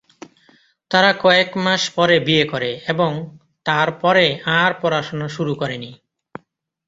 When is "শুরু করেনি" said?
5.27-5.91